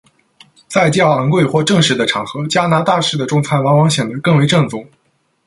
[0.67, 4.83] 在较昂贵或正式的场合，加拿大式的中餐往往显得更为正宗。